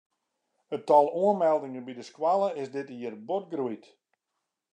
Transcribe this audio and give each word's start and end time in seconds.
It 0.75 0.81
tal 0.87 1.07
oanmeldingen 1.23 1.85
by 1.85 1.93
de 1.99 2.05
skoalle 2.09 2.49
is 2.61 2.69
dit 2.75 2.87
jier 2.99 3.15
bot 3.27 3.45
groeid. 3.53 3.85